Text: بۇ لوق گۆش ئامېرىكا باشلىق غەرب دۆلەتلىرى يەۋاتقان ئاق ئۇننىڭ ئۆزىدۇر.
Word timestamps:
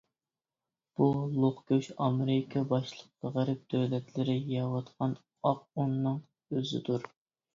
بۇ 0.99 1.07
لوق 1.41 1.59
گۆش 1.71 1.89
ئامېرىكا 2.05 2.63
باشلىق 2.71 3.27
غەرب 3.35 3.61
دۆلەتلىرى 3.73 4.35
يەۋاتقان 4.53 5.13
ئاق 5.51 5.63
ئۇننىڭ 5.79 6.17
ئۆزىدۇر. 6.57 7.07